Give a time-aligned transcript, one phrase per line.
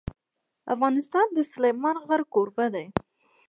[0.73, 2.85] افغانستان د سلیمان غر کوربه دی.